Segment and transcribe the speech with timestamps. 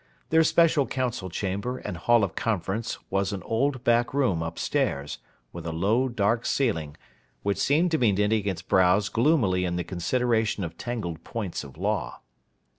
[0.31, 5.19] Their special council chamber and hall of conference was an old back room up stairs,
[5.53, 6.97] with a low dark ceiling,
[7.43, 11.77] which seemed to be knitting its brows gloomily in the consideration of tangled points of
[11.77, 12.21] law.